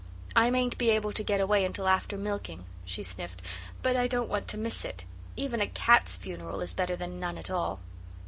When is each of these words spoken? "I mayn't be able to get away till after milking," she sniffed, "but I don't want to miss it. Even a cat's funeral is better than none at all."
"I 0.35 0.49
mayn't 0.49 0.79
be 0.79 0.89
able 0.89 1.11
to 1.11 1.23
get 1.23 1.39
away 1.39 1.67
till 1.67 1.87
after 1.87 2.17
milking," 2.17 2.63
she 2.85 3.03
sniffed, 3.03 3.39
"but 3.83 3.95
I 3.95 4.07
don't 4.07 4.29
want 4.29 4.47
to 4.47 4.57
miss 4.57 4.83
it. 4.83 5.03
Even 5.37 5.61
a 5.61 5.67
cat's 5.67 6.15
funeral 6.15 6.59
is 6.61 6.73
better 6.73 6.95
than 6.95 7.19
none 7.19 7.37
at 7.37 7.51
all." 7.51 7.79